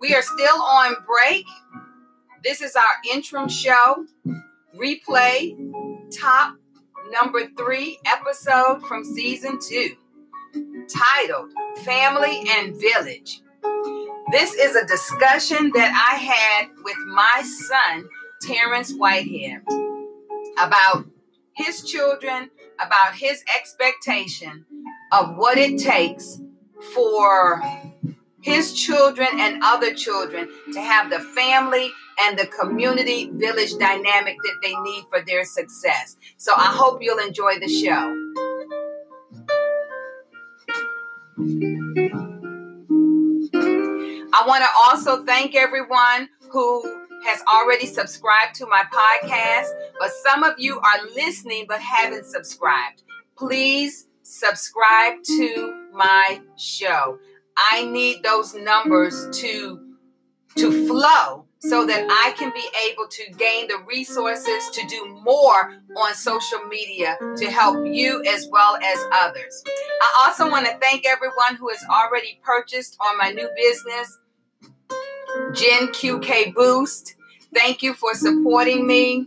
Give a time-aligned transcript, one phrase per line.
[0.00, 1.46] We are still on break.
[2.44, 4.04] This is our interim show,
[4.78, 5.56] replay,
[6.12, 6.56] top
[7.10, 9.96] number three episode from season two,
[10.94, 11.50] titled
[11.84, 13.40] Family and Village.
[14.32, 18.08] This is a discussion that I had with my son,
[18.42, 19.62] Terrence Whitehead,
[20.58, 21.06] about
[21.54, 24.66] his children, about his expectation
[25.12, 26.38] of what it takes
[26.92, 27.62] for
[28.40, 31.90] his children and other children to have the family
[32.26, 36.16] and the community village dynamic that they need for their success.
[36.36, 38.14] So I hope you'll enjoy the show.
[44.32, 46.82] I want to also thank everyone who
[47.24, 53.02] has already subscribed to my podcast, but some of you are listening but haven't subscribed.
[53.36, 57.18] Please subscribe to my show.
[57.56, 59.82] I need those numbers to
[60.56, 65.74] to flow so that I can be able to gain the resources to do more
[65.96, 69.62] on social media to help you as well as others.
[69.66, 74.18] I also want to thank everyone who has already purchased on my new business,
[75.54, 77.14] Gen QK Boost.
[77.54, 79.26] Thank you for supporting me.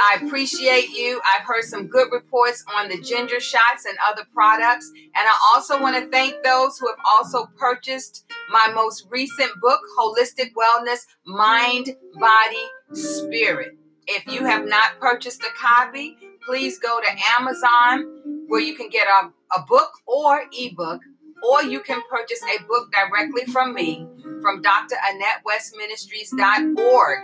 [0.00, 1.20] I appreciate you.
[1.24, 4.90] I've heard some good reports on the ginger shots and other products.
[4.94, 9.80] And I also want to thank those who have also purchased my most recent book,
[9.98, 13.76] Holistic Wellness Mind, Body, Spirit.
[14.06, 17.08] If you have not purchased a copy, please go to
[17.38, 21.00] Amazon where you can get a, a book or ebook,
[21.42, 24.06] or you can purchase a book directly from me
[24.42, 27.18] from drAnnetteWestMinistries.org.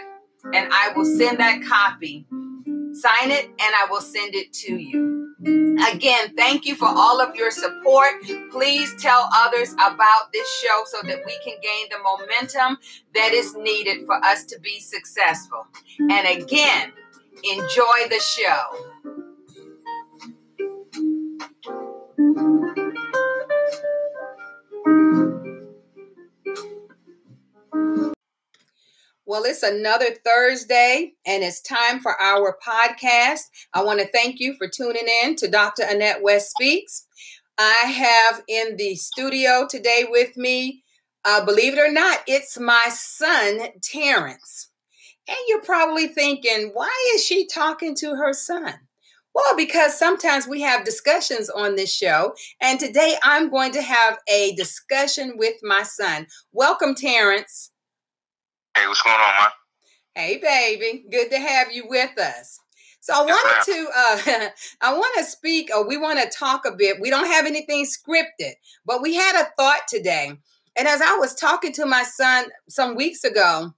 [0.54, 2.26] And I will send that copy
[2.92, 5.34] sign it, and I will send it to you.
[5.92, 8.22] Again, thank you for all of your support.
[8.50, 12.78] Please tell others about this show so that we can gain the momentum
[13.14, 15.66] that is needed for us to be successful.
[15.98, 16.92] And again,
[17.42, 18.90] enjoy the show.
[29.30, 33.42] Well, it's another Thursday and it's time for our podcast.
[33.72, 35.84] I want to thank you for tuning in to Dr.
[35.88, 37.06] Annette West Speaks.
[37.56, 40.82] I have in the studio today with me,
[41.24, 44.72] uh, believe it or not, it's my son, Terrence.
[45.28, 48.74] And you're probably thinking, why is she talking to her son?
[49.32, 54.18] Well, because sometimes we have discussions on this show, and today I'm going to have
[54.28, 56.26] a discussion with my son.
[56.52, 57.70] Welcome, Terrence.
[58.76, 59.50] Hey, what's going on, man?
[60.14, 61.04] Hey, baby.
[61.10, 62.60] Good to have you with us.
[63.00, 64.48] So I wanted to uh,
[64.80, 67.00] I want to speak or we want to talk a bit.
[67.00, 68.52] We don't have anything scripted,
[68.84, 70.32] but we had a thought today.
[70.78, 73.72] And as I was talking to my son some weeks ago,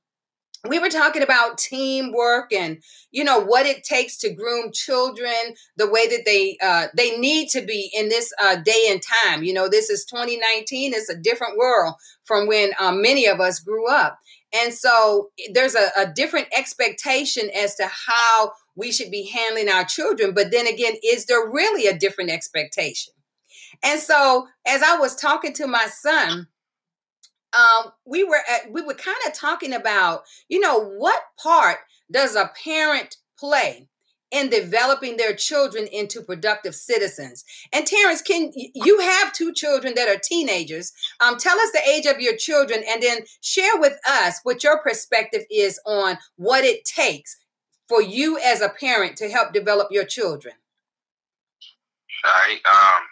[0.68, 5.90] we were talking about teamwork and you know what it takes to groom children the
[5.90, 9.52] way that they uh, they need to be in this uh, day and time you
[9.52, 13.88] know this is 2019 it's a different world from when uh, many of us grew
[13.88, 14.18] up
[14.52, 19.84] and so there's a, a different expectation as to how we should be handling our
[19.84, 20.34] children.
[20.34, 23.12] But then again, is there really a different expectation?
[23.82, 26.48] And so as I was talking to my son,
[27.54, 31.78] um, we were at, we were kind of talking about, you know, what part
[32.10, 33.88] does a parent play
[34.32, 37.44] in developing their children into productive citizens.
[37.72, 40.92] And Terrence, can you have two children that are teenagers?
[41.20, 44.82] Um, tell us the age of your children, and then share with us what your
[44.82, 47.36] perspective is on what it takes
[47.88, 50.54] for you as a parent to help develop your children.
[52.24, 52.60] All right.
[52.64, 53.02] Um,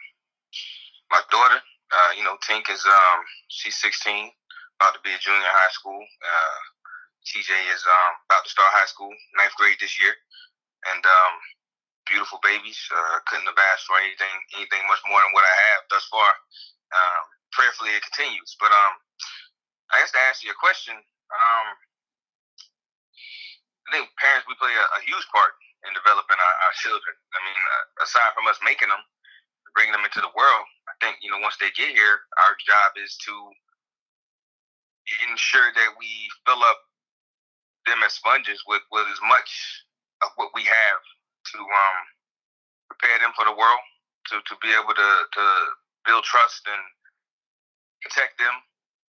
[1.10, 1.60] my daughter,
[1.92, 4.30] uh, you know, Tink is um, she's 16,
[4.80, 6.00] about to be a junior high school.
[6.00, 6.60] Uh,
[7.26, 10.14] TJ is um, about to start high school, ninth grade this year
[10.88, 11.34] and um,
[12.08, 12.78] beautiful babies.
[12.88, 16.30] Uh, couldn't have asked for anything anything much more than what I have thus far.
[16.90, 17.22] Um,
[17.52, 18.56] prayerfully, it continues.
[18.58, 18.94] But um,
[19.92, 21.66] I guess to answer your question, um,
[23.86, 25.54] I think parents we play a, a huge part
[25.86, 27.14] in developing our, our children.
[27.32, 29.02] I mean, uh, aside from us making them,
[29.72, 32.98] bringing them into the world, I think you know once they get here, our job
[32.98, 33.34] is to
[35.26, 36.10] ensure that we
[36.46, 36.78] fill up
[37.86, 39.48] them as sponges with, with as much
[40.22, 41.02] of what we have
[41.54, 42.00] to um,
[42.90, 43.82] prepare them for the world,
[44.32, 45.44] to, to be able to, to
[46.06, 46.82] build trust and
[48.02, 48.52] protect them,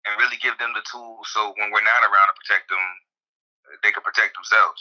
[0.07, 2.85] and really give them the tools so when we're not around to protect them,
[3.83, 4.81] they can protect themselves.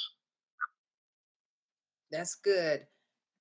[2.12, 2.86] That's good.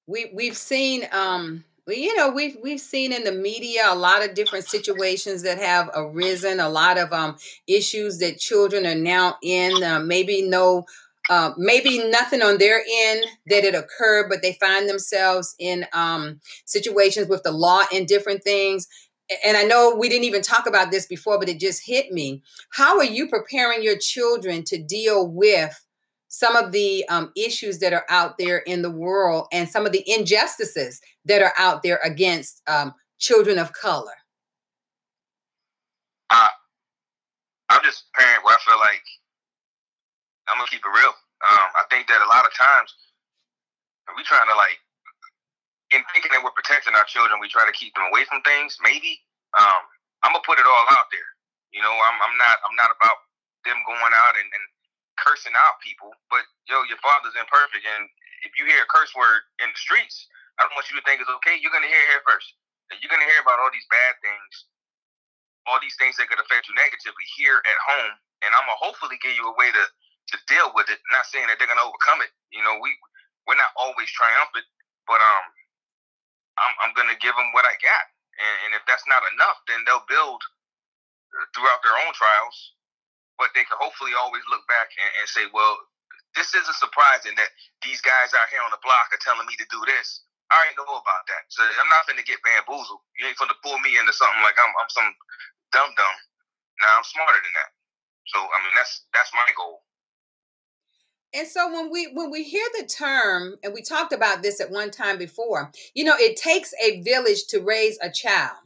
[0.06, 4.34] we we've seen um you know we've we've seen in the media a lot of
[4.34, 7.36] different situations that have arisen a lot of um
[7.68, 10.84] issues that children are now in uh, maybe no
[11.28, 16.40] uh, maybe nothing on their end that it occurred but they find themselves in um
[16.64, 18.86] situations with the law and different things
[19.44, 22.42] and I know we didn't even talk about this before, but it just hit me.
[22.70, 25.84] How are you preparing your children to deal with
[26.28, 29.92] some of the um, issues that are out there in the world and some of
[29.92, 34.12] the injustices that are out there against um, children of color?
[36.30, 36.48] Uh,
[37.70, 39.02] I'm just parent where I feel like
[40.50, 41.14] I'm gonna keep it real.
[41.44, 42.92] Um, I think that a lot of times
[44.16, 44.80] we trying to like,
[45.94, 48.76] in thinking that we're protecting our children, we try to keep them away from things.
[48.84, 49.20] Maybe
[49.56, 49.82] um,
[50.24, 51.30] I'm gonna put it all out there.
[51.72, 53.18] You know, I'm, I'm not I'm not about
[53.64, 54.64] them going out and, and
[55.20, 58.08] cursing out people, but yo, your father's imperfect, and
[58.46, 60.28] if you hear a curse word in the streets,
[60.58, 61.58] I don't want you to think it's okay.
[61.60, 62.54] You're gonna hear it here first.
[63.00, 64.52] You're gonna hear about all these bad things,
[65.68, 68.14] all these things that could affect you negatively here at home,
[68.44, 69.84] and I'm gonna hopefully give you a way to
[70.32, 71.00] to deal with it.
[71.12, 72.32] Not saying that they're gonna overcome it.
[72.52, 72.94] You know, we
[73.48, 74.66] we're not always triumphant,
[75.08, 75.46] but um,
[76.60, 78.04] I'm I'm gonna give them what I got,
[78.40, 80.40] and, and if that's not enough, then they'll build
[81.36, 82.70] uh, throughout their own trials
[83.38, 85.78] but they can hopefully always look back and, and say, well,
[86.38, 87.50] this isn't surprising that
[87.82, 90.22] these guys out here on the block are telling me to do this.
[90.50, 91.48] I already know about that.
[91.50, 93.02] So I'm not going to get bamboozled.
[93.18, 95.10] You ain't going to pull me into something like I'm, I'm some
[95.72, 96.18] dumb dumb.
[96.82, 97.70] Now I'm smarter than that.
[98.32, 99.82] So I mean that's that's my goal.
[101.34, 104.70] And so when we when we hear the term, and we talked about this at
[104.70, 108.56] one time before, you know, it takes a village to raise a child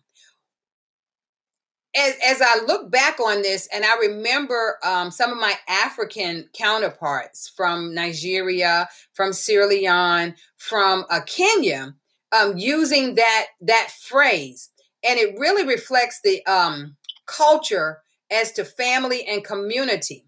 [1.97, 6.49] as, as I look back on this, and I remember um, some of my African
[6.55, 11.95] counterparts from Nigeria, from Sierra Leone, from uh, Kenya,
[12.33, 14.71] um, using that that phrase,
[15.05, 17.99] and it really reflects the um, culture
[18.31, 20.25] as to family and community.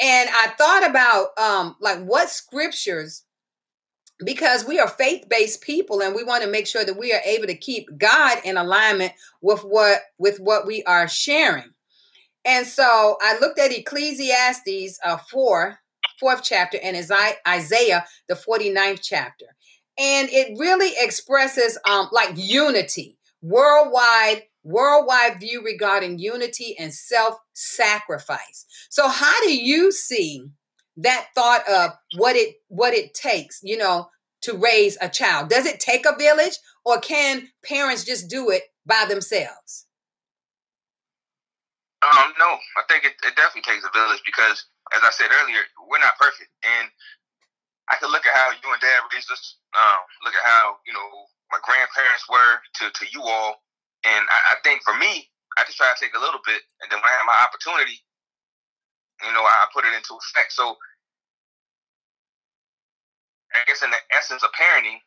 [0.00, 3.24] And I thought about um, like what scriptures
[4.24, 7.46] because we are faith-based people and we want to make sure that we are able
[7.46, 11.72] to keep God in alignment with what with what we are sharing.
[12.44, 15.78] And so I looked at Ecclesiastes uh, 4,
[16.20, 16.96] fourth chapter, and
[17.48, 19.46] Isaiah, the 49th chapter.
[19.98, 28.66] And it really expresses um, like unity, worldwide, worldwide view regarding unity and self-sacrifice.
[28.90, 30.46] So how do you see
[30.96, 34.08] that thought of what it what it takes, you know,
[34.42, 35.50] to raise a child?
[35.50, 39.86] Does it take a village or can parents just do it by themselves?
[42.04, 45.64] Um, no, I think it, it definitely takes a village because, as I said earlier,
[45.88, 46.92] we're not perfect, and
[47.88, 49.56] I can look at how you and Dad raised us.
[49.72, 51.08] Um, look at how you know
[51.48, 53.63] my grandparents were to to you all,
[54.04, 56.88] and I, I think for me, I just try to take a little bit, and
[56.92, 58.00] then when I have my opportunity,
[59.24, 60.52] you know, I put it into effect.
[60.52, 60.76] So
[63.54, 64.98] I guess in the essence of parenting,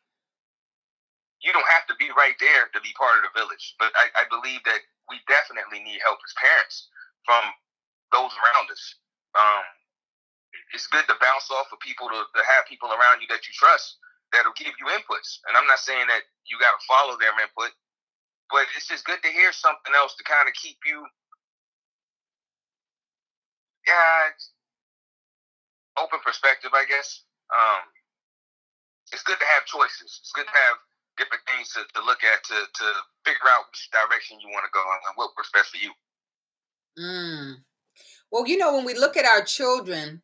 [1.44, 3.76] you don't have to be right there to be part of the village.
[3.78, 6.90] But I, I believe that we definitely need help as parents
[7.22, 7.44] from
[8.10, 8.82] those around us.
[9.36, 9.64] Um,
[10.74, 13.52] it's good to bounce off of people to, to have people around you that you
[13.54, 14.00] trust
[14.32, 15.40] that'll give you inputs.
[15.48, 17.72] And I'm not saying that you got to follow their input,
[18.50, 21.04] but it's just good to hear something else to kind of keep you,
[23.86, 24.32] yeah,
[26.00, 27.24] open perspective, I guess.
[27.52, 27.84] Um,
[29.12, 30.20] it's good to have choices.
[30.20, 30.76] It's good to have
[31.16, 32.86] different things to, to look at to, to
[33.24, 35.92] figure out which direction you want to go and what works best for you.
[36.98, 37.64] Mm.
[38.30, 40.22] Well, you know, when we look at our children,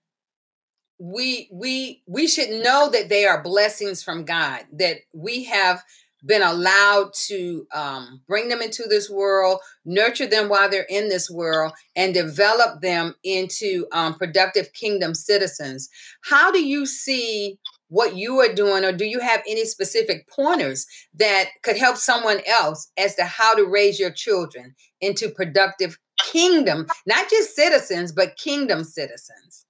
[0.98, 4.64] we we we should know that they are blessings from God.
[4.72, 5.82] That we have
[6.26, 11.30] been allowed to um, bring them into this world, nurture them while they're in this
[11.30, 15.88] world, and develop them into um, productive kingdom citizens.
[16.22, 20.86] How do you see what you are doing, or do you have any specific pointers
[21.14, 26.86] that could help someone else as to how to raise your children into productive kingdom,
[27.06, 29.66] not just citizens, but kingdom citizens?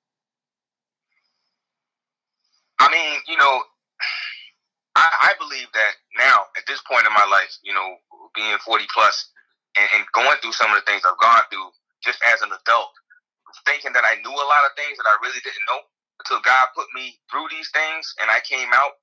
[2.78, 3.62] I mean, you know,
[4.96, 7.96] I, I believe that now at this point in my life, you know,
[8.36, 9.30] being 40 plus
[9.76, 11.70] and, and going through some of the things I've gone through
[12.04, 12.92] just as an adult,
[13.66, 15.80] thinking that I knew a lot of things that I really didn't know
[16.22, 19.00] until God put me through these things and I came out,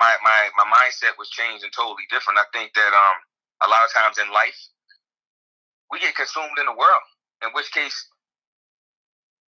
[0.00, 2.40] my, my, my mindset was changed and totally different.
[2.40, 3.16] I think that um,
[3.64, 4.56] a lot of times in life,
[5.90, 7.06] we get consumed in the world,
[7.44, 7.94] in which case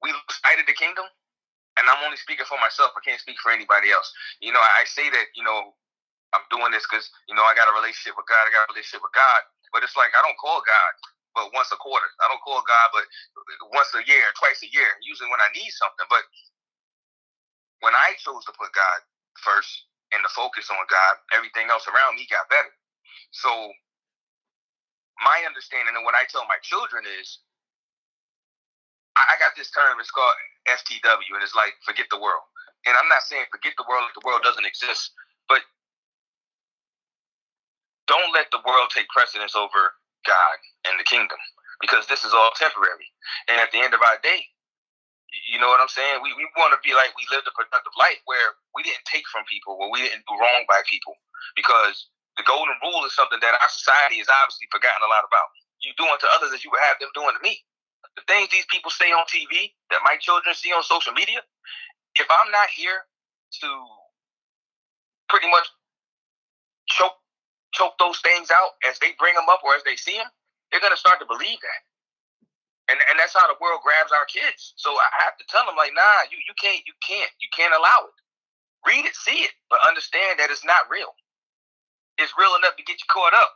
[0.03, 1.06] we lose sight of the kingdom.
[1.77, 2.91] And I'm only speaking for myself.
[2.98, 4.10] I can't speak for anybody else.
[4.41, 5.72] You know, I say that, you know,
[6.36, 8.46] I'm doing this because you know I got a relationship with God.
[8.46, 9.41] I got a relationship with God.
[9.74, 10.93] But it's like I don't call God
[11.34, 12.10] but once a quarter.
[12.22, 14.89] I don't call God but uh, once a year, twice a year.
[15.01, 16.05] Usually when I need something.
[16.12, 16.25] But
[17.81, 19.00] when I chose to put God
[19.41, 19.69] first
[20.13, 22.74] and to focus on God, everything else around me got better.
[23.34, 23.51] So
[25.22, 27.41] my understanding and what I tell my children is
[29.17, 30.34] I got this term, it's called
[30.67, 32.43] FTW, and it's like forget the world.
[32.86, 35.12] And I'm not saying forget the world if the world doesn't exist,
[35.50, 35.63] but
[38.07, 40.57] don't let the world take precedence over God
[40.88, 41.39] and the kingdom
[41.83, 43.07] because this is all temporary.
[43.51, 44.47] And at the end of our day,
[45.51, 46.24] you know what I'm saying?
[46.24, 49.27] We, we want to be like we lived a productive life where we didn't take
[49.27, 51.13] from people, where we didn't do wrong by people.
[51.53, 52.07] Because
[52.39, 55.51] the golden rule is something that our society has obviously forgotten a lot about.
[55.83, 57.59] You do unto others as you would have them doing to me.
[58.17, 61.39] The things these people say on TV that my children see on social media,
[62.17, 63.05] if I'm not here
[63.62, 63.69] to
[65.29, 65.69] pretty much
[66.89, 67.17] choke
[67.74, 70.27] choke those things out as they bring them up or as they see them,
[70.71, 71.81] they're gonna start to believe that.
[72.89, 74.74] And and that's how the world grabs our kids.
[74.77, 77.75] So I have to tell them like, nah, you you can't you can't you can't
[77.77, 78.17] allow it.
[78.88, 81.13] Read it, see it, but understand that it's not real.
[82.17, 83.51] It's real enough to get you caught up.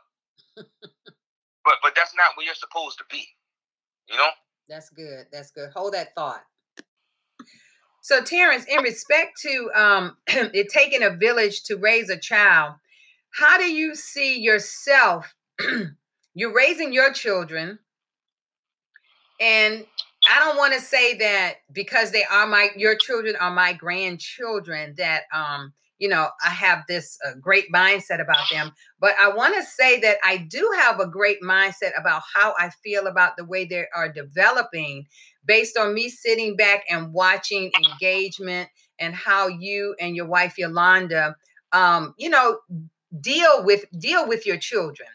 [1.66, 3.26] but but that's not where you're supposed to be.
[4.08, 4.30] You know?
[4.68, 5.26] That's good.
[5.32, 5.70] That's good.
[5.74, 6.42] Hold that thought.
[8.02, 12.74] So, Terrence, in respect to um, it taking a village to raise a child,
[13.34, 15.34] how do you see yourself?
[16.34, 17.78] you're raising your children,
[19.40, 19.84] and
[20.30, 24.94] I don't want to say that because they are my your children are my grandchildren
[24.98, 28.72] that um you know, I have this uh, great mindset about them.
[28.98, 32.70] But I want to say that I do have a great mindset about how I
[32.82, 35.06] feel about the way they are developing
[35.44, 38.68] based on me sitting back and watching engagement
[38.98, 41.36] and how you and your wife Yolanda
[41.72, 42.58] um, you know,
[43.20, 45.08] deal with deal with your children.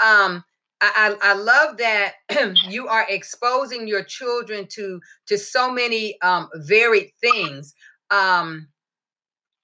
[0.00, 0.44] Um,
[0.80, 2.14] I, I, love that
[2.68, 7.74] you are exposing your children to to so many um, varied things.
[8.10, 8.68] Um,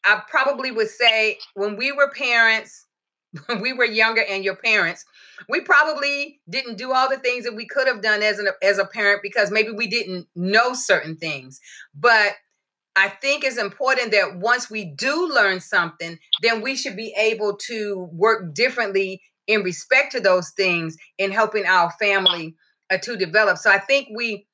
[0.05, 2.87] I probably would say when we were parents,
[3.47, 5.05] when we were younger and your parents,
[5.49, 8.79] we probably didn't do all the things that we could have done as an as
[8.79, 11.61] a parent because maybe we didn't know certain things.
[11.95, 12.35] But
[12.97, 17.57] I think it's important that once we do learn something, then we should be able
[17.69, 22.55] to work differently in respect to those things in helping our family
[22.91, 23.59] uh, to develop.
[23.59, 24.47] So I think we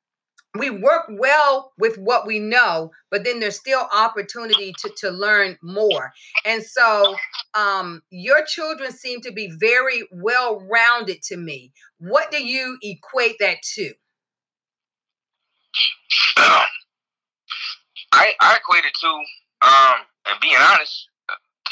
[0.58, 5.56] we work well with what we know but then there's still opportunity to, to learn
[5.62, 6.12] more.
[6.44, 7.16] And so
[7.54, 11.72] um, your children seem to be very well rounded to me.
[11.98, 13.92] What do you equate that to?
[18.12, 19.06] I, I equate it to
[19.66, 19.96] um,
[20.30, 21.08] and being honest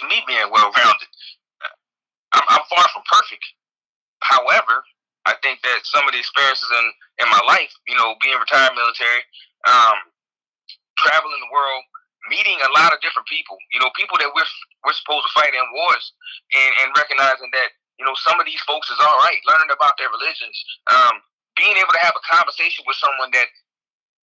[0.01, 1.09] to me being well rounded
[2.33, 3.45] I'm, I'm far from perfect.
[4.21, 4.83] However
[5.27, 6.87] I think that some of the experiences in,
[7.25, 9.23] in my life, you know, being retired military,
[9.69, 9.99] um,
[11.01, 11.83] traveling the world,
[12.29, 14.49] meeting a lot of different people, you know, people that we're,
[14.85, 16.13] we're supposed to fight in wars
[16.57, 19.97] and, and recognizing that, you know, some of these folks is all right, learning about
[19.97, 20.57] their religions,
[20.93, 21.21] um,
[21.57, 23.49] being able to have a conversation with someone that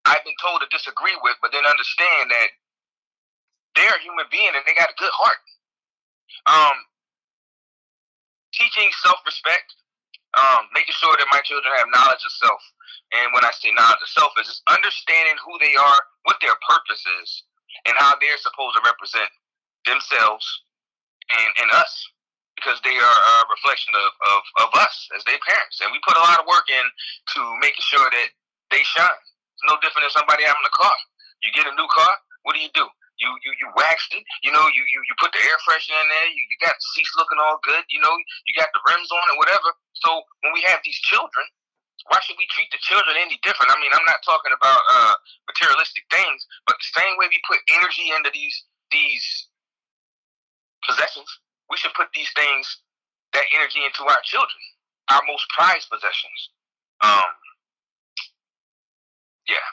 [0.09, 2.51] I've been told to disagree with, but then understand that
[3.77, 5.45] they're a human being and they got a good heart.
[6.49, 6.77] Um,
[8.53, 9.77] teaching self respect,
[10.39, 12.63] um, making sure that my children have knowledge of self.
[13.15, 16.55] And when I say knowledge of self, is just understanding who they are, what their
[16.67, 17.29] purpose is,
[17.87, 19.31] and how they're supposed to represent
[19.87, 20.47] themselves
[21.35, 21.93] and, and us.
[22.59, 25.81] Because they are a reflection of, of, of us as their parents.
[25.81, 26.87] And we put a lot of work in
[27.35, 28.29] to making sure that
[28.69, 29.23] they shine.
[29.57, 30.93] It's no different than somebody having a car.
[31.41, 32.13] You get a new car,
[32.45, 32.85] what do you do?
[33.21, 34.25] You you you waxed it.
[34.43, 36.29] You know, you you, you put the air freshener in there.
[36.33, 37.85] You, you got the seats looking all good.
[37.93, 38.15] You know,
[38.49, 39.77] you got the rims on it, whatever.
[40.01, 41.45] So when we have these children,
[42.09, 43.69] why should we treat the children any different?
[43.69, 45.15] I mean, I'm not talking about uh,
[45.53, 48.57] materialistic things, but the same way we put energy into these
[48.91, 49.49] these
[50.87, 51.29] possessions,
[51.71, 52.67] we should put these things,
[53.33, 54.61] that energy into our children,
[55.11, 56.41] our most prized possessions.
[57.05, 57.31] Um,
[59.49, 59.67] yeah.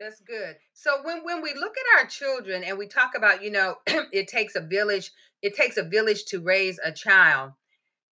[0.00, 0.56] That's good.
[0.72, 4.28] So when when we look at our children and we talk about, you know, it
[4.28, 5.10] takes a village,
[5.42, 7.52] it takes a village to raise a child.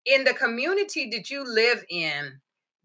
[0.04, 2.40] In the community that you live in,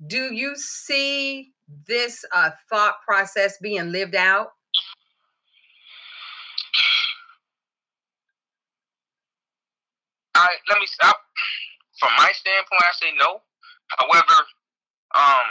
[0.08, 1.52] do you see
[1.86, 4.54] this uh, thought process being lived out?
[10.36, 11.20] I let me stop.
[12.00, 13.42] From my standpoint, I say no.
[13.98, 14.34] However,
[15.16, 15.48] um,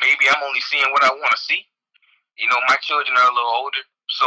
[0.00, 1.64] maybe I'm only seeing what I want to see.
[2.36, 4.26] You know, my children are a little older, so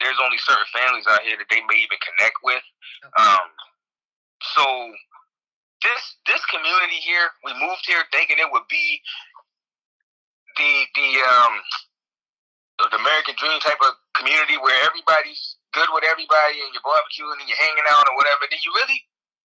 [0.00, 2.62] there's only certain families out here that they may even connect with.
[3.04, 3.20] Okay.
[3.20, 3.46] Um,
[4.54, 4.64] so
[5.82, 9.00] this this community here, we moved here thinking it would be
[10.56, 11.54] the the um
[12.80, 17.48] the American dream type of community where everybody's good with everybody and you're barbecuing and
[17.48, 18.48] you're hanging out or whatever.
[18.48, 19.00] Then you really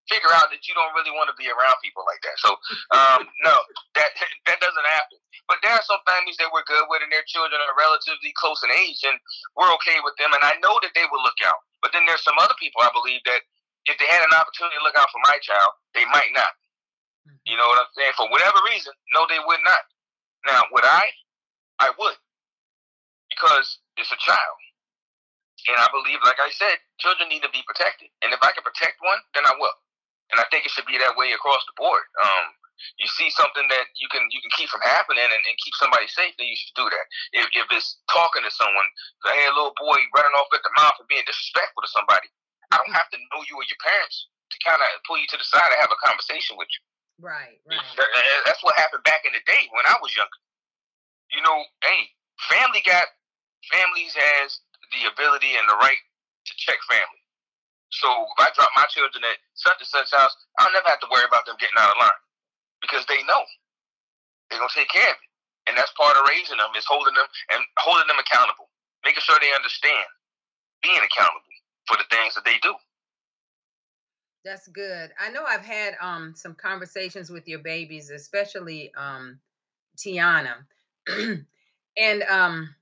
[0.09, 2.38] figure out that you don't really want to be around people like that.
[2.41, 2.55] So
[2.93, 3.55] um, no,
[3.97, 4.12] that
[4.47, 5.17] that doesn't happen.
[5.45, 8.62] But there are some families that we're good with, and their children are relatively close
[8.65, 9.17] in age, and
[9.53, 10.33] we're okay with them.
[10.33, 11.62] And I know that they will look out.
[11.85, 13.45] But then there's some other people I believe that
[13.85, 16.50] if they had an opportunity to look out for my child, they might not.
[17.29, 17.38] Mm-hmm.
[17.45, 18.17] You know what I'm saying?
[18.17, 19.85] For whatever reason, no, they would not.
[20.50, 21.05] Now, would I?
[21.77, 22.17] I would,
[23.27, 24.57] because it's a child.
[25.67, 28.07] And I believe, like I said, children need to be protected.
[28.21, 29.74] And if I can protect one, then I will
[30.32, 32.05] and I think it should be that way across the board.
[32.22, 32.46] Um,
[33.00, 36.08] you see something that you can you can keep from happening and, and keep somebody
[36.12, 37.05] safe, then you should do that.
[37.32, 38.88] If, if it's talking to someone,
[39.24, 42.27] hey, a little boy running off at the mouth and being disrespectful to somebody,
[42.74, 45.39] I don't have to know you or your parents to kind of pull you to
[45.39, 46.82] the side and have a conversation with you.
[47.15, 47.79] Right, right.
[48.44, 50.41] That's what happened back in the day when I was younger.
[51.32, 52.12] You know, hey,
[52.51, 53.08] family got
[53.72, 54.60] families has
[54.91, 56.01] the ability and the right
[56.46, 57.14] to check family.
[58.02, 61.10] So if I drop my children at such and such house, I'll never have to
[61.12, 62.22] worry about them getting out of line.
[62.84, 63.44] Because they know.
[64.50, 65.30] They're gonna take care of it,
[65.68, 68.70] and that's part of raising them is holding them and holding them accountable,
[69.04, 70.06] making sure they understand
[70.84, 71.56] being accountable
[71.88, 72.75] for the things that they do.
[74.44, 75.10] That's good.
[75.20, 79.40] I know I've had um, some conversations with your babies, especially um,
[79.98, 80.53] Tiana,
[81.08, 82.75] and um,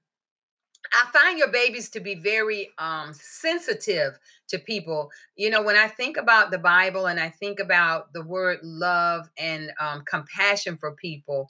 [0.91, 4.19] I find your babies to be very um, sensitive
[4.53, 5.09] to people.
[5.35, 9.29] You know, when I think about the Bible and I think about the word love
[9.37, 11.49] and um, compassion for people,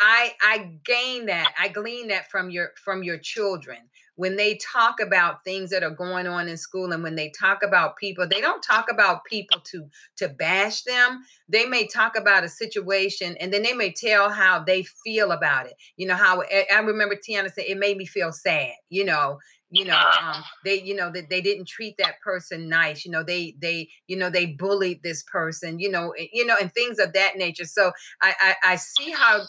[0.00, 1.54] I I gain that.
[1.58, 3.78] I glean that from your from your children
[4.16, 7.62] when they talk about things that are going on in school and when they talk
[7.62, 12.44] about people they don't talk about people to to bash them they may talk about
[12.44, 16.42] a situation and then they may tell how they feel about it you know how
[16.42, 19.38] i remember tiana said it made me feel sad you know
[19.70, 23.22] you know um, they you know that they, didn't treat that person nice you know
[23.22, 27.12] they they you know they bullied this person you know you know and things of
[27.12, 27.64] that nature.
[27.64, 29.42] So i i, I see how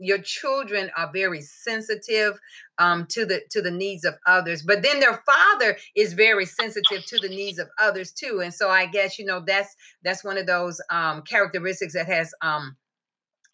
[0.00, 2.38] your children are very sensitive
[2.78, 7.04] um, to the to the needs of others but then their father is very sensitive
[7.06, 10.38] to the needs of others too and so i guess you know that's that's one
[10.38, 12.74] of those um, characteristics that has um,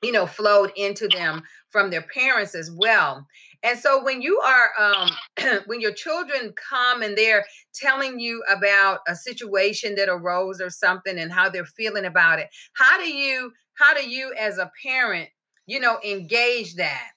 [0.06, 3.26] you know flowed into them from their parents as well
[3.62, 5.10] and so when you are um,
[5.66, 11.18] when your children come and they're telling you about a situation that arose or something
[11.18, 15.28] and how they're feeling about it how do you how do you as a parent
[15.66, 17.10] you know, engage that?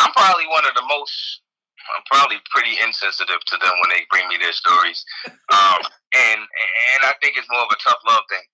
[0.00, 1.12] I'm probably one of the most.
[1.96, 5.80] I'm probably pretty insensitive to them when they bring me their stories, um,
[6.14, 8.46] and and I think it's more of a tough love thing.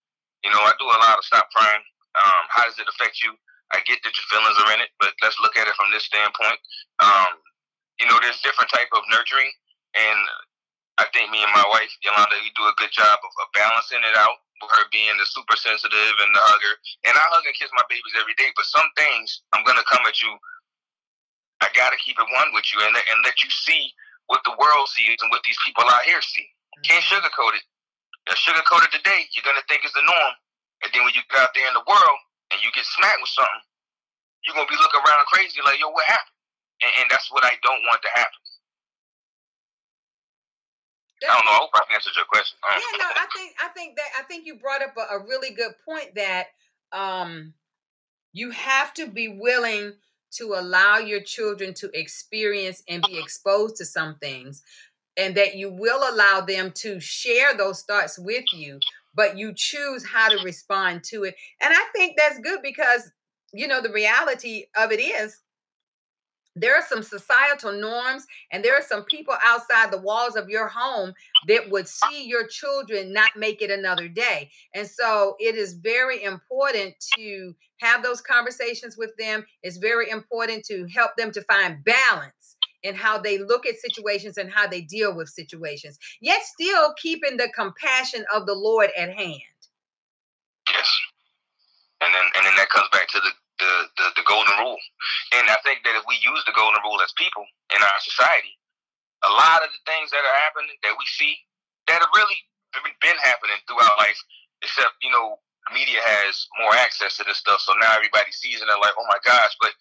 [0.47, 1.83] You know, I do a lot of stop crying.
[2.15, 3.35] Um, how does it affect you?
[3.75, 6.07] I get that your feelings are in it, but let's look at it from this
[6.07, 6.63] standpoint.
[7.03, 7.43] Um,
[7.99, 9.51] you know, there's different type of nurturing,
[9.99, 10.21] and
[11.03, 14.01] I think me and my wife Yolanda, we do a good job of, of balancing
[14.07, 16.75] it out With her being the super sensitive and the hugger.
[17.11, 20.07] And I hug and kiss my babies every day, but some things I'm gonna come
[20.07, 20.31] at you.
[21.61, 23.91] I gotta keep it one with you and and let you see
[24.31, 26.49] what the world sees and what these people out here see.
[26.87, 27.19] Can't mm-hmm.
[27.19, 27.65] sugarcoat it.
[28.27, 30.35] You sugarcoat it today, you're gonna think it's the norm.
[30.83, 32.19] And then when you get out there in the world
[32.53, 33.65] and you get smacked with something,
[34.45, 36.37] you're gonna be looking around crazy like, yo, what happened?
[36.83, 38.43] And, and that's what I don't want to happen.
[41.25, 41.51] I don't know.
[41.51, 42.59] I hope I answered your question.
[42.62, 45.51] Yeah, no, I think I think that I think you brought up a, a really
[45.51, 46.49] good point that
[46.93, 47.55] um,
[48.33, 49.95] you have to be willing
[50.33, 54.62] to allow your children to experience and be exposed to some things,
[55.16, 58.79] and that you will allow them to share those thoughts with you,
[59.14, 61.35] but you choose how to respond to it.
[61.61, 63.11] And I think that's good because
[63.52, 65.40] you know the reality of it is
[66.59, 70.66] there are some societal norms and there are some people outside the walls of your
[70.68, 71.12] home
[71.46, 76.24] that would see your children not make it another day and so it is very
[76.24, 81.85] important to have those conversations with them it's very important to help them to find
[81.85, 82.36] balance
[82.87, 87.37] in how they look at situations and how they deal with situations yet still keeping
[87.37, 89.40] the compassion of the lord at hand
[90.70, 90.88] yes
[92.01, 94.81] and then and then that comes back to the the, the, the golden rule.
[95.37, 98.53] And I think that if we use the golden rule as people in our society,
[99.25, 101.35] a lot of the things that are happening that we see
[101.88, 102.40] that have really
[103.01, 104.18] been happening throughout life,
[104.61, 105.40] except, you know,
[105.72, 107.59] media has more access to this stuff.
[107.64, 109.72] So now everybody sees it and they're like, oh my gosh, but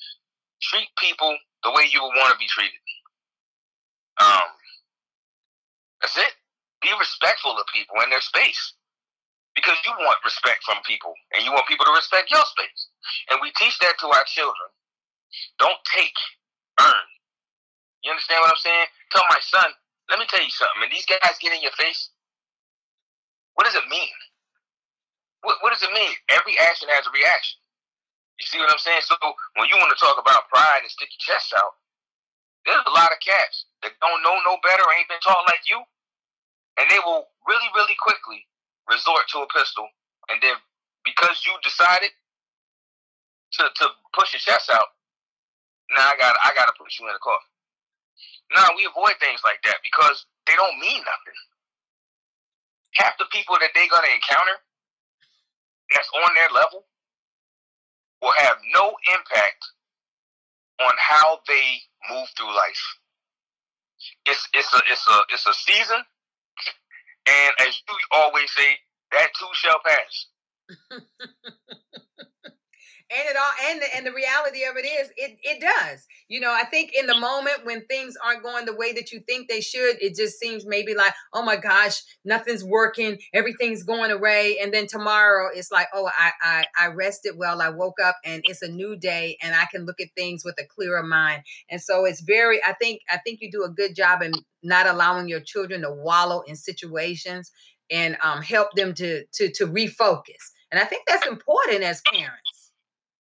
[0.64, 1.36] treat people
[1.68, 2.80] the way you would want to be treated.
[4.22, 4.50] Um,
[6.02, 6.34] that's it.
[6.82, 8.74] Be respectful of people and their space.
[9.56, 12.82] Because you want respect from people and you want people to respect your space.
[13.32, 14.70] And we teach that to our children.
[15.60, 16.16] Don't take,
[16.82, 17.08] earn.
[18.04, 18.88] You understand what I'm saying?
[19.12, 19.70] Tell my son,
[20.12, 20.84] let me tell you something.
[20.88, 22.12] And these guys get in your face,
[23.56, 24.16] what does it mean?
[25.44, 26.12] What, what does it mean?
[26.32, 27.60] Every action has a reaction.
[28.40, 29.04] You see what I'm saying?
[29.08, 29.16] So
[29.56, 31.76] when you want to talk about pride and stick your chest out,
[32.66, 35.80] there's a lot of cats that don't know no better, ain't been taught like you,
[36.78, 38.46] and they will really, really quickly
[38.90, 39.88] resort to a pistol,
[40.30, 40.56] and then
[41.06, 42.12] because you decided
[43.58, 44.98] to to push your chest out,
[45.96, 47.40] now I got I got to put you in the car.
[48.56, 51.40] Now we avoid things like that because they don't mean nothing.
[52.94, 54.58] Half the people that they're gonna encounter
[55.94, 56.86] that's on their level
[58.22, 59.62] will have no impact
[60.82, 62.84] on how they move through life.
[64.28, 65.98] It's it's a it's a it's a season
[67.28, 68.78] and as you always say,
[69.12, 70.28] that too shall pass.
[73.12, 76.06] and it all and the, and the reality of it is it it does.
[76.28, 79.20] You know i think in the moment when things aren't going the way that you
[79.28, 84.12] think they should it just seems maybe like oh my gosh nothing's working everything's going
[84.12, 84.58] away.
[84.62, 88.42] And then tomorrow it's like oh i i, I rested well i woke up and
[88.46, 91.44] it's a new day and i can look at things with a clearer mind.
[91.70, 94.88] And so it's very i think i think you do a good job in not
[94.88, 97.52] allowing your children to wallow in situations
[97.92, 100.54] and um, help them to to to refocus.
[100.72, 102.55] And i think that's important as parents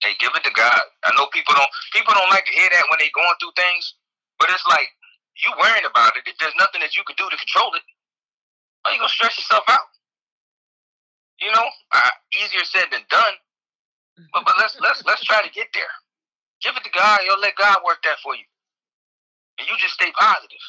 [0.03, 0.81] Hey, give it to God.
[1.05, 3.95] I know people don't people don't like to hear that when they're going through things,
[4.39, 4.89] but it's like
[5.41, 6.27] you worrying about it.
[6.27, 7.83] If there's nothing that you could do to control it,
[8.85, 9.87] Are you gonna stress yourself out?
[11.41, 13.33] You know, uh, easier said than done.
[14.33, 15.91] But but let's let's let's try to get there.
[16.63, 17.21] Give it to God.
[17.25, 18.45] You'll let God work that for you,
[19.59, 20.59] and you just stay positive.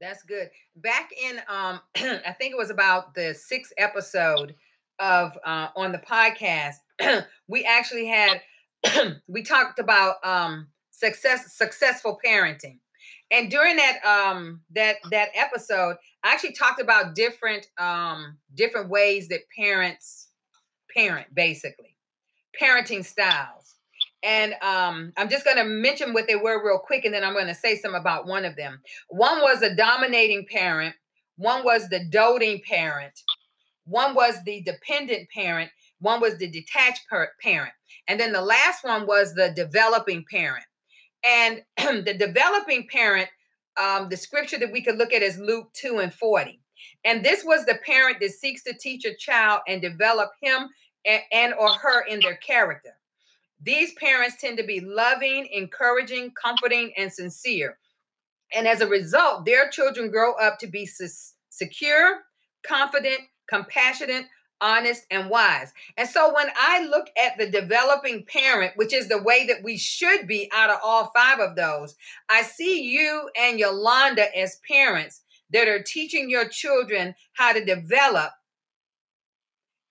[0.00, 0.50] That's good.
[0.76, 4.54] Back in um, I think it was about the sixth episode
[5.00, 6.76] of uh, on the podcast
[7.48, 8.40] we actually had
[9.28, 12.78] we talked about um success successful parenting.
[13.30, 19.28] And during that um that that episode i actually talked about different um different ways
[19.28, 20.28] that parents
[20.94, 21.96] parent basically.
[22.60, 23.74] Parenting styles.
[24.22, 27.34] And um, i'm just going to mention what they were real quick and then i'm
[27.34, 28.80] going to say some about one of them.
[29.08, 30.94] One was a dominating parent.
[31.36, 33.20] One was the doting parent.
[33.86, 35.70] One was the dependent parent
[36.04, 37.72] one was the detached parent.
[38.06, 40.64] And then the last one was the developing parent.
[41.24, 41.62] And
[42.04, 43.28] the developing parent,
[43.80, 46.60] um, the scripture that we could look at is Luke 2 and 40.
[47.04, 50.68] And this was the parent that seeks to teach a child and develop him
[51.04, 52.90] and, and or her in their character.
[53.62, 57.78] These parents tend to be loving, encouraging, comforting, and sincere.
[58.54, 60.88] And as a result, their children grow up to be
[61.48, 62.20] secure,
[62.66, 64.26] confident, compassionate,
[64.60, 65.72] honest, and wise.
[65.96, 69.76] And so when I look at the developing parent, which is the way that we
[69.76, 71.94] should be out of all five of those,
[72.28, 78.30] I see you and Yolanda as parents that are teaching your children how to develop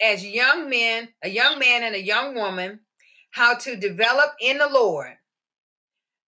[0.02, 2.80] as young men, a young man and a young woman,
[3.32, 5.14] how to develop in the Lord,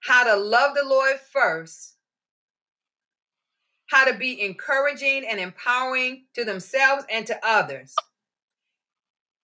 [0.02, 1.96] how to love the Lord first,
[3.88, 7.96] how to be encouraging and empowering to themselves and to others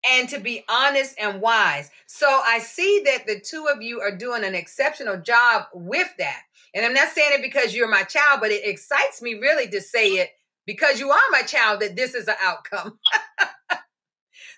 [0.09, 1.89] and to be honest and wise.
[2.07, 6.41] So I see that the two of you are doing an exceptional job with that.
[6.73, 9.81] And I'm not saying it because you're my child, but it excites me really to
[9.81, 10.31] say it
[10.65, 12.97] because you are my child that this is an outcome.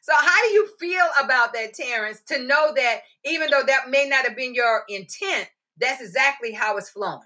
[0.01, 4.07] so how do you feel about that, Terrence, to know that even though that may
[4.07, 7.19] not have been your intent, that's exactly how it's flowing?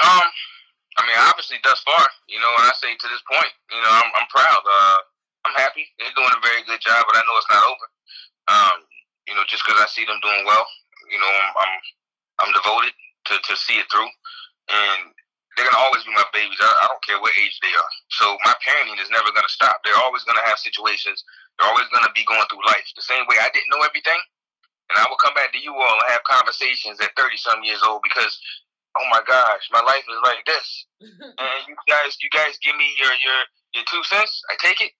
[0.00, 0.28] Um,
[0.96, 3.90] I mean, obviously, thus far, you know, when I say to this point, you know,
[3.90, 4.62] I'm, I'm proud.
[4.64, 4.96] Uh,
[5.46, 5.88] I'm happy.
[5.98, 7.86] They're doing a very good job, but I know it's not over.
[8.50, 8.78] Um,
[9.28, 10.66] you know, just because I see them doing well,
[11.08, 11.74] you know, I'm I'm,
[12.44, 12.92] I'm devoted
[13.30, 14.10] to, to see it through,
[14.72, 15.12] and
[15.56, 16.60] they're gonna always be my babies.
[16.60, 17.92] I, I don't care what age they are.
[18.20, 19.80] So my parenting is never gonna stop.
[19.84, 21.24] They're always gonna have situations.
[21.56, 24.20] They're always gonna be going through life the same way I didn't know everything,
[24.92, 27.80] and I will come back to you all and have conversations at thirty some years
[27.86, 28.36] old because
[28.98, 30.68] oh my gosh, my life is like this.
[31.00, 33.40] and you guys, you guys give me your your
[33.74, 34.42] your two cents.
[34.50, 34.92] I take it,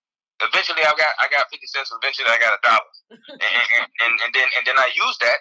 [0.42, 1.92] eventually I got I got fifty cents.
[1.94, 5.40] Eventually I got a dollar, and, and, and, and then and then I use that,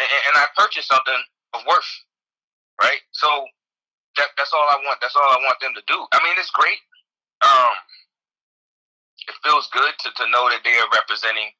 [0.00, 1.20] and, and I purchase something
[1.54, 1.90] of worth,
[2.82, 3.02] right?
[3.12, 3.28] So
[4.18, 5.00] that that's all I want.
[5.02, 5.98] That's all I want them to do.
[6.12, 6.80] I mean, it's great.
[7.42, 7.74] Um,
[9.28, 11.50] it feels good to to know that they are representing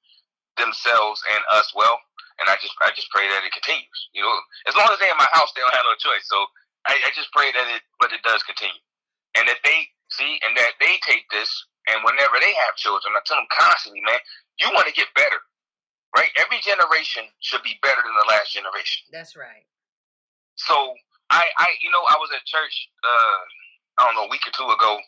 [0.59, 1.99] themselves and us well.
[2.41, 4.01] and I just I just pray that it continues.
[4.13, 4.35] You know,
[4.69, 6.25] as long as they're in my house, they don't have no choice.
[6.29, 6.39] So
[6.89, 8.83] I, I just pray that it, but it does continue,
[9.39, 11.49] and that they see and that they take this,
[11.87, 14.19] and whenever they have children, I tell them constantly, man,
[14.59, 15.39] you want to get better,
[16.15, 16.31] right?
[16.39, 19.07] Every generation should be better than the last generation.
[19.15, 19.67] That's right.
[20.57, 20.75] So
[21.31, 23.41] I, I, you know, I was at church, uh,
[23.99, 24.99] I don't know, a week or two ago.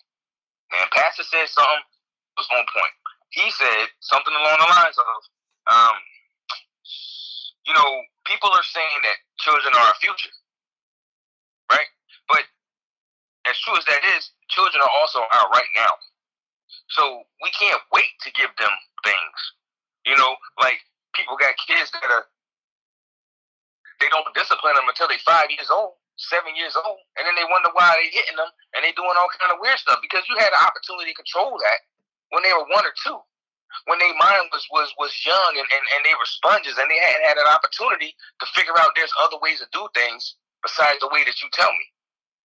[0.70, 1.84] Man, pastor said something
[2.36, 2.94] was on point.
[3.30, 5.18] He said something along the lines of,
[5.72, 5.96] um,
[7.66, 7.90] you know,
[8.24, 10.32] people are saying that children are our future,
[11.72, 11.88] right?
[12.28, 12.44] But
[13.48, 15.92] as true as that is, children are also our right now.
[16.88, 18.72] So we can't wait to give them
[19.04, 19.38] things.
[20.06, 20.80] You know, like
[21.12, 22.26] people got kids that are
[24.00, 27.44] they don't discipline them until they five years old, seven years old, and then they
[27.50, 30.38] wonder why they hitting them and they doing all kind of weird stuff because you
[30.38, 31.82] had the opportunity to control that
[32.30, 33.18] when they were one or two,
[33.90, 37.00] when their mind was was was young and, and, and they were sponges and they
[37.02, 41.10] hadn't had an opportunity to figure out there's other ways to do things besides the
[41.12, 41.86] way that you tell me.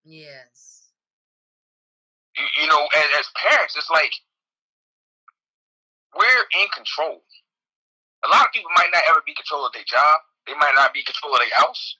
[0.02, 0.90] Yes.
[2.36, 4.12] You, you know, as, as parents, it's like
[6.16, 7.24] we're in control.
[8.26, 10.22] A lot of people might not ever be control of their job.
[10.46, 11.98] They might not be control of their house,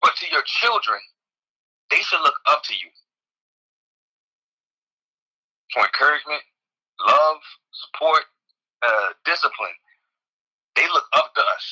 [0.00, 1.00] but to your children,
[1.90, 2.88] they should look up to you
[5.72, 6.42] for encouragement,
[7.00, 7.40] love,
[7.72, 8.24] support,
[8.82, 9.76] uh, discipline.
[10.76, 11.66] They look up to us.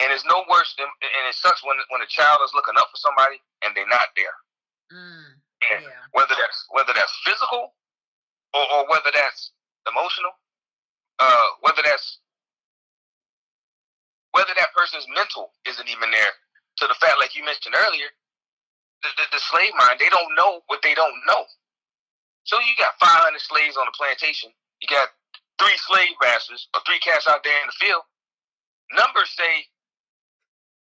[0.00, 2.88] And it's no worse than, and it sucks when when a child is looking up
[2.88, 4.36] for somebody and they're not there.
[4.88, 5.36] Mm,
[5.76, 6.08] and yeah.
[6.16, 7.76] whether that's whether that's physical
[8.56, 9.52] or, or whether that's
[9.88, 10.32] emotional,
[11.20, 12.20] uh, whether that's
[14.32, 16.34] whether that person's mental isn't even there.
[16.82, 18.08] To the fact, like you mentioned earlier,
[19.02, 21.44] the, the, the slave mind, they don't know what they don't know.
[22.44, 24.50] So you got 500 slaves on the plantation.
[24.82, 25.08] You got
[25.60, 28.02] three slave masters or three cats out there in the field.
[28.94, 29.66] Numbers say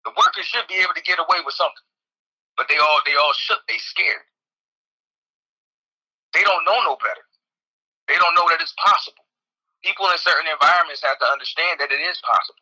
[0.06, 1.88] the workers should be able to get away with something,
[2.58, 3.60] but they all they all shook.
[3.68, 4.26] They scared.
[6.34, 7.26] They don't know no better.
[8.08, 9.24] They don't know that it's possible.
[9.84, 12.56] People in certain environments have to understand that it is possible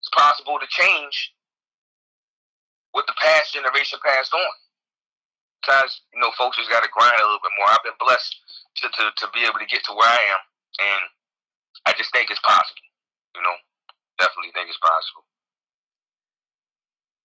[0.00, 1.34] it's possible to change
[2.92, 4.54] what the past generation passed on.
[5.64, 7.68] Sometimes, you know, folks just got to grind a little bit more.
[7.68, 8.32] I've been blessed
[8.82, 10.42] to, to, to be able to get to where I am,
[10.80, 11.04] and
[11.86, 12.86] I just think it's possible.
[13.36, 13.56] You know,
[14.22, 15.26] definitely think it's possible.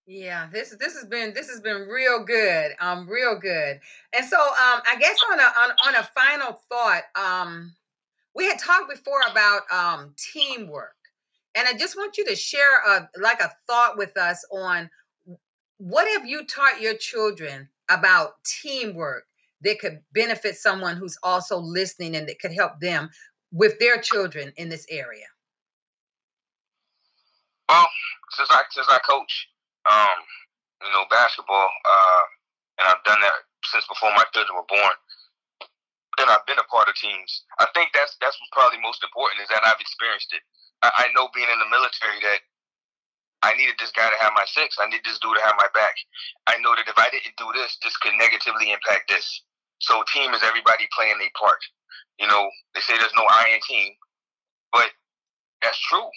[0.05, 2.71] Yeah, this this has been this has been real good.
[2.79, 3.79] Um, real good.
[4.15, 7.73] And so, um, I guess on a on, on a final thought, um,
[8.35, 10.95] we had talked before about um teamwork
[11.55, 14.89] and I just want you to share a like a thought with us on
[15.77, 19.25] what have you taught your children about teamwork
[19.61, 23.09] that could benefit someone who's also listening and that could help them
[23.51, 25.25] with their children in this area?
[27.69, 27.87] Well,
[28.31, 29.49] since I since I coach,
[29.89, 30.19] um,
[30.83, 32.23] you know, basketball, uh,
[32.79, 34.95] and I've done that since before my children were born.
[36.21, 37.43] And I've been a part of teams.
[37.57, 40.45] I think that's that's what's probably most important is that I've experienced it.
[40.83, 42.43] I, know being in the military that
[43.41, 44.75] I needed this guy to have my six.
[44.79, 45.95] I need this dude to have my back.
[46.47, 49.25] I know that if I didn't do this, this could negatively impact this.
[49.79, 51.59] So team is everybody playing their part.
[52.19, 53.95] You know, they say there's no I in team,
[54.71, 54.91] but
[55.63, 56.07] that's true.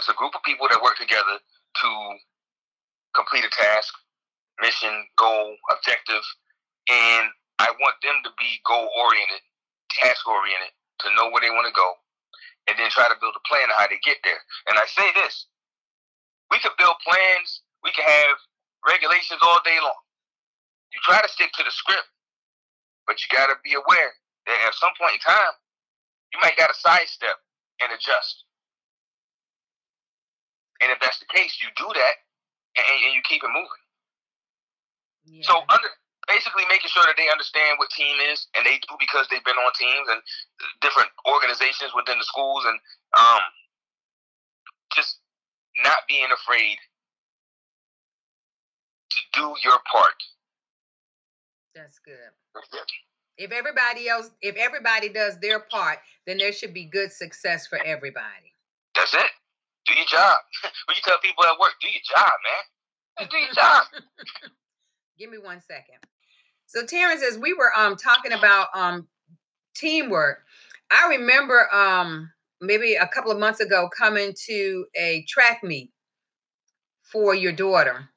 [0.00, 1.88] It's a group of people that work together to
[3.14, 3.94] complete a task,
[4.60, 6.24] mission, goal, objective,
[6.90, 9.42] and I want them to be goal oriented,
[9.90, 10.72] task oriented,
[11.04, 11.94] to know where they want to go,
[12.68, 14.40] and then try to build a plan on how to get there.
[14.68, 15.46] And I say this
[16.50, 18.36] we could build plans, we can have
[18.84, 20.02] regulations all day long.
[20.92, 22.08] You try to stick to the script,
[23.06, 24.12] but you got to be aware
[24.46, 25.56] that at some point in time,
[26.32, 27.40] you might got to sidestep
[27.80, 28.44] and adjust.
[30.82, 32.16] And if that's the case, you do that
[32.76, 33.82] and, and you keep it moving.
[35.24, 35.46] Yeah.
[35.46, 35.90] So under
[36.28, 39.58] basically making sure that they understand what team is, and they do because they've been
[39.58, 40.20] on teams and
[40.80, 42.78] different organizations within the schools, and
[43.18, 43.42] um,
[44.94, 45.18] just
[45.82, 46.76] not being afraid
[49.10, 50.18] to do your part.
[51.74, 52.32] That's good.
[53.38, 57.82] If everybody else, if everybody does their part, then there should be good success for
[57.82, 58.52] everybody.
[58.94, 59.30] That's it.
[59.86, 60.38] Do your job.
[60.86, 63.28] when you tell people at work, do your job, man.
[63.28, 63.84] do your job.
[65.18, 65.98] Give me one second.
[66.66, 69.06] So Terrence, as we were um talking about um
[69.74, 70.44] teamwork,
[70.90, 75.90] I remember um maybe a couple of months ago coming to a track meet
[77.00, 78.08] for your daughter.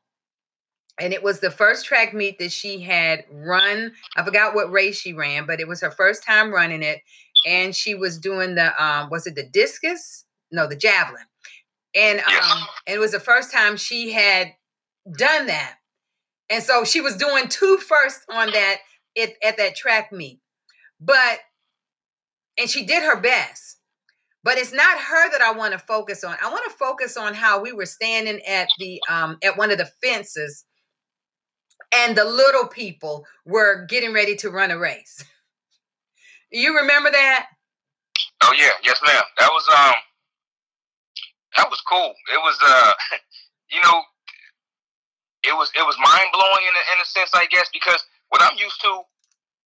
[0.97, 3.91] And it was the first track meet that she had run.
[4.15, 7.01] I forgot what race she ran, but it was her first time running it.
[7.45, 10.23] And she was doing the um, was it the discus?
[10.51, 11.23] No, the javelin.
[11.95, 14.53] And um, it was the first time she had
[15.17, 15.75] done that,
[16.49, 18.77] and so she was doing two first on that
[19.17, 20.39] at, at that track meet,
[20.99, 21.39] but
[22.57, 23.79] and she did her best.
[24.43, 26.37] But it's not her that I want to focus on.
[26.39, 29.79] I want to focus on how we were standing at the um, at one of
[29.79, 30.65] the fences,
[31.93, 35.23] and the little people were getting ready to run a race.
[36.51, 37.47] You remember that?
[38.43, 39.23] Oh yeah, yes, ma'am.
[39.39, 39.93] That was um,
[41.57, 42.13] that was cool.
[42.33, 42.93] It was uh,
[43.73, 44.03] you know,
[45.43, 48.41] it was it was mind blowing in a, in a sense, I guess, because what
[48.41, 49.01] I'm used to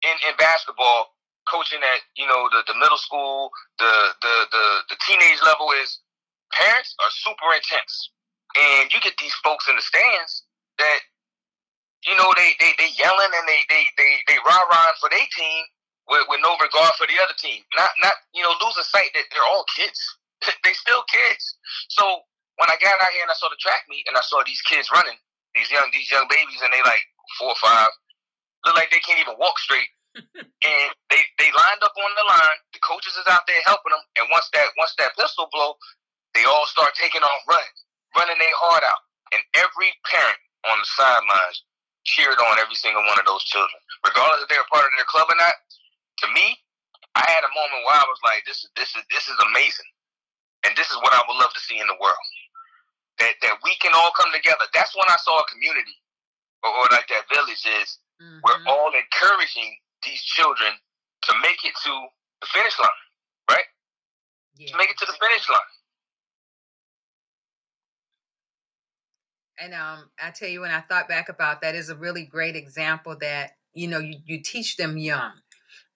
[0.05, 1.15] in in basketball,
[1.49, 5.99] coaching at you know the the middle school, the the the the teenage level is
[6.53, 8.11] parents are super intense,
[8.57, 10.45] and you get these folks in the stands
[10.79, 10.99] that
[12.07, 15.27] you know they they they yelling and they they they they rah rah for their
[15.35, 15.63] team
[16.09, 17.63] with, with no regard for the other team.
[17.77, 19.99] Not not you know losing sight that they're all kids.
[20.65, 21.43] they still kids.
[21.89, 22.03] So
[22.57, 24.61] when I got out here and I saw the track meet and I saw these
[24.63, 25.17] kids running,
[25.55, 27.03] these young these young babies, and they like
[27.39, 27.89] four or five,
[28.65, 29.89] look like they can't even walk straight.
[30.17, 32.59] and they they lined up on the line.
[32.73, 34.03] The coaches is out there helping them.
[34.19, 35.77] And once that once that pistol blow,
[36.33, 37.75] they all start taking off running,
[38.17, 39.05] running their heart out.
[39.31, 41.63] And every parent on the sidelines
[42.03, 45.05] cheered on every single one of those children, regardless if they're a part of their
[45.05, 45.53] club or not
[46.23, 46.57] to me,
[47.15, 49.89] I had a moment where I was like, this is this is this is amazing,
[50.65, 52.27] and this is what I would love to see in the world.
[53.19, 54.65] That that we can all come together.
[54.73, 55.95] That's when I saw a community,
[56.63, 57.99] or, or like that village is.
[58.21, 58.39] Mm-hmm.
[58.43, 60.71] We're all encouraging these children
[61.23, 61.93] to make it to
[62.41, 63.01] the finish line,
[63.51, 63.67] right?
[64.57, 64.71] Yeah.
[64.71, 65.59] To make it to the finish line.
[69.61, 72.55] And um, I tell you, when I thought back about that, is a really great
[72.55, 75.33] example that you know you, you teach them young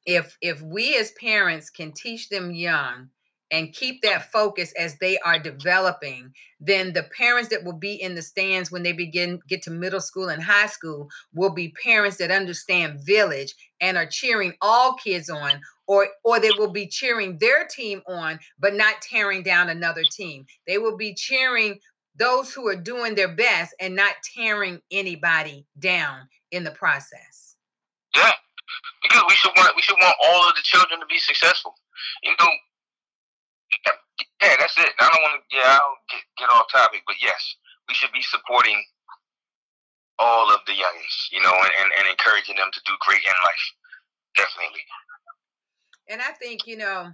[0.06, 3.10] if if we as parents can teach them young
[3.54, 8.16] and keep that focus as they are developing then the parents that will be in
[8.16, 12.18] the stands when they begin get to middle school and high school will be parents
[12.18, 17.38] that understand village and are cheering all kids on or or they will be cheering
[17.38, 21.80] their team on but not tearing down another team they will be cheering
[22.18, 27.56] those who are doing their best and not tearing anybody down in the process
[28.16, 28.32] yeah
[29.04, 31.76] because we should want we should want all of the children to be successful.
[32.24, 32.48] You know,
[34.42, 34.92] yeah, that's it.
[35.00, 35.56] I don't want to.
[35.56, 37.56] Yeah, I'll get get off topic, but yes,
[37.88, 38.84] we should be supporting
[40.20, 43.34] all of the youngins, you know, and, and, and encouraging them to do great in
[43.44, 43.66] life.
[44.36, 44.86] Definitely.
[46.10, 47.12] And I think you know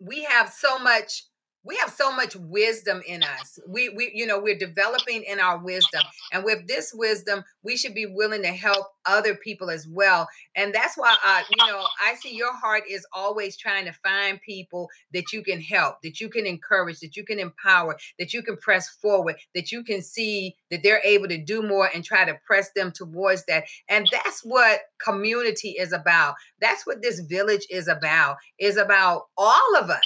[0.00, 1.24] we have so much
[1.64, 5.58] we have so much wisdom in us we we you know we're developing in our
[5.58, 10.28] wisdom and with this wisdom we should be willing to help other people as well
[10.54, 14.40] and that's why I, you know i see your heart is always trying to find
[14.40, 18.42] people that you can help that you can encourage that you can empower that you
[18.42, 22.24] can press forward that you can see that they're able to do more and try
[22.24, 26.34] to press them towards that and that's what community is about.
[26.60, 30.00] That's what this village is about is about all of us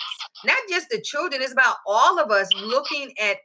[0.45, 3.37] not just the children it's about all of us looking at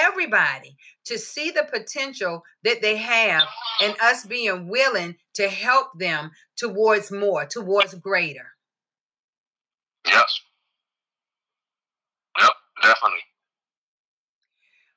[0.00, 0.76] everybody
[1.06, 3.44] to see the potential that they have
[3.82, 8.46] and us being willing to help them towards more, towards greater.
[10.06, 10.40] Yes.
[12.40, 12.52] Yep,
[12.82, 13.20] definitely.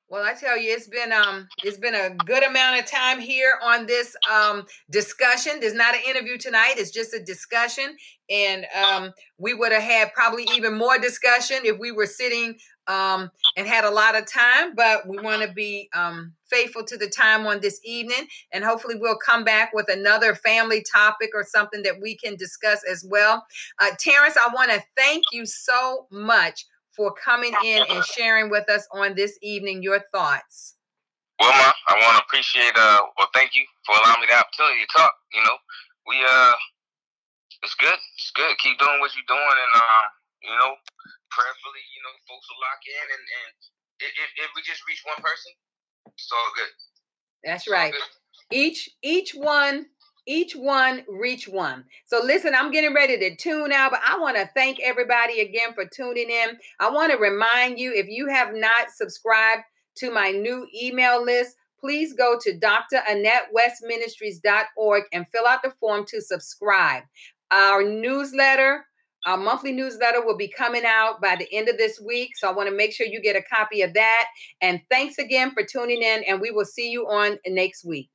[0.09, 3.59] Well, I tell you, it's been um, it's been a good amount of time here
[3.61, 5.59] on this um discussion.
[5.59, 7.97] There's not an interview tonight; it's just a discussion,
[8.29, 12.57] and um, we would have had probably even more discussion if we were sitting
[12.87, 14.75] um and had a lot of time.
[14.75, 18.95] But we want to be um faithful to the time on this evening, and hopefully
[18.99, 23.45] we'll come back with another family topic or something that we can discuss as well.
[23.79, 26.65] Uh, Terrence, I want to thank you so much
[26.95, 30.75] for coming in and sharing with us on this evening your thoughts.
[31.39, 34.81] Well, Ma, I want to appreciate, uh, well, thank you for allowing me the opportunity
[34.81, 35.13] to talk.
[35.31, 35.57] You know,
[36.07, 36.53] we, uh,
[37.61, 37.93] it's good.
[37.93, 38.57] It's good.
[38.57, 39.57] Keep doing what you're doing.
[39.61, 40.05] And, uh,
[40.41, 40.73] you know,
[41.29, 43.07] prayerfully, you know, folks will lock in.
[43.11, 43.51] And, and
[44.03, 45.51] if, if we just reach one person,
[46.13, 46.73] it's all good.
[47.43, 47.93] That's right.
[48.51, 49.87] Each, each one
[50.27, 51.83] each one reach one.
[52.05, 55.73] So listen, I'm getting ready to tune out, but I want to thank everybody again
[55.73, 56.57] for tuning in.
[56.79, 59.63] I want to remind you if you have not subscribed
[59.95, 66.19] to my new email list, please go to drannetteWestMinistries.org and fill out the form to
[66.21, 67.03] subscribe.
[67.51, 68.86] Our newsletter,
[69.27, 72.37] our monthly newsletter will be coming out by the end of this week.
[72.37, 74.25] So I want to make sure you get a copy of that.
[74.61, 78.09] And thanks again for tuning in, and we will see you on next week.